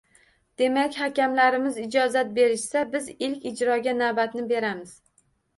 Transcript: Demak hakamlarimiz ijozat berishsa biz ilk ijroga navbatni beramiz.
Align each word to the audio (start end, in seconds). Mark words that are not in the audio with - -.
Demak 0.61 0.95
hakamlarimiz 1.01 1.77
ijozat 1.83 2.31
berishsa 2.39 2.83
biz 2.97 3.13
ilk 3.29 3.47
ijroga 3.53 3.97
navbatni 4.01 4.47
beramiz. 4.55 4.99